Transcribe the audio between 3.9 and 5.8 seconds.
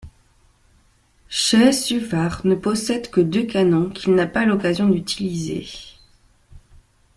qu’il n’a pas l’occasion d’utiliser.